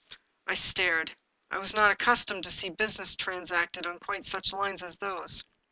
I 0.47 0.55
stared; 0.55 1.15
I 1.51 1.59
was 1.59 1.75
not 1.75 1.91
accustomed 1.91 2.45
to 2.45 2.49
see 2.49 2.71
business 2.71 3.15
trans 3.15 3.51
acted 3.51 3.85
on 3.85 3.99
quite 3.99 4.25
such 4.25 4.51
lines 4.51 4.81
as 4.81 4.97
those. 4.97 5.43